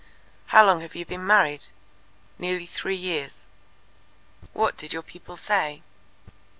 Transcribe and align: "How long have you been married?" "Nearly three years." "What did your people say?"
"How 0.47 0.65
long 0.65 0.81
have 0.81 0.95
you 0.95 1.05
been 1.05 1.27
married?" 1.27 1.65
"Nearly 2.39 2.65
three 2.65 2.95
years." 2.95 3.35
"What 4.51 4.75
did 4.75 4.93
your 4.93 5.03
people 5.03 5.37
say?" 5.37 5.83